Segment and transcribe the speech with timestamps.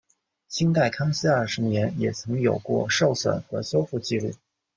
[0.47, 4.33] 清代康熙二十年也曾有过受损和修复纪录。